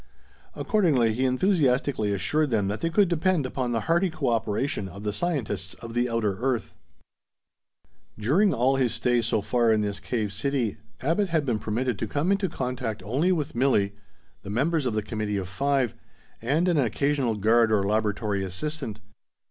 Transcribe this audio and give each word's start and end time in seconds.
Accordingly 0.55 1.13
he 1.13 1.25
enthusiastically 1.25 2.11
assured 2.11 2.49
them 2.49 2.69
that 2.69 2.81
they 2.81 2.89
could 2.89 3.07
depend 3.07 3.45
upon 3.45 3.71
the 3.71 3.81
hearty 3.81 4.09
cooperation 4.09 4.87
of 4.89 5.03
the 5.03 5.13
scientists 5.13 5.75
of 5.75 5.93
the 5.93 6.09
outer 6.09 6.39
earth. 6.43 6.73
During 8.17 8.51
all 8.51 8.77
his 8.77 8.95
stay 8.95 9.21
so 9.21 9.43
far 9.43 9.71
in 9.71 9.81
this 9.81 9.99
cave 9.99 10.33
city, 10.33 10.77
Abbot 11.01 11.29
had 11.29 11.45
been 11.45 11.59
permitted 11.59 11.99
to 11.99 12.07
come 12.07 12.31
in 12.31 12.39
contact 12.39 13.03
only 13.03 13.31
with 13.31 13.53
Milli, 13.53 13.91
the 14.41 14.49
members 14.49 14.87
of 14.87 14.95
the 14.95 15.03
Committee 15.03 15.37
of 15.37 15.47
Five, 15.47 15.93
and 16.41 16.67
an 16.67 16.79
occasional 16.79 17.35
guard 17.35 17.71
or 17.71 17.83
laboratory 17.83 18.43
assistant. 18.43 18.99